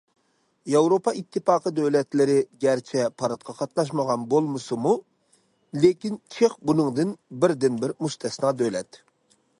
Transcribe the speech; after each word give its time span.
ياۋروپا 0.75 1.11
ئىتتىپاقى 1.17 1.71
دۆلەتلىرى 1.79 2.37
گەرچە 2.65 3.05
پاراتقا 3.23 3.55
قاتناشمىغان 3.59 4.25
بولمىسىمۇ، 4.33 4.95
لېكىن 5.85 6.19
چېخ 6.37 6.59
بۇنىڭدىن 6.71 7.17
بىردىن 7.45 7.81
بىر 7.85 7.97
مۇستەسنا 8.07 8.57
دۆلەت. 8.65 9.05